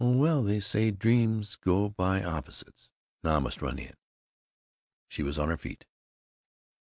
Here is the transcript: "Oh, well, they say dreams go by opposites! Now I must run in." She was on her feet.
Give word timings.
"Oh, 0.03 0.17
well, 0.17 0.41
they 0.41 0.59
say 0.59 0.89
dreams 0.89 1.57
go 1.57 1.87
by 1.89 2.23
opposites! 2.23 2.89
Now 3.23 3.35
I 3.35 3.39
must 3.39 3.61
run 3.61 3.77
in." 3.77 3.93
She 5.09 5.21
was 5.21 5.37
on 5.37 5.49
her 5.49 5.57
feet. 5.57 5.85